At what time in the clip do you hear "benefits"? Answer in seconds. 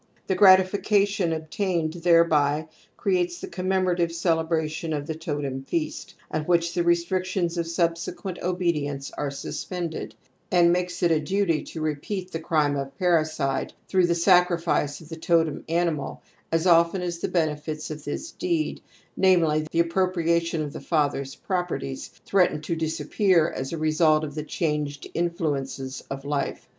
17.27-17.91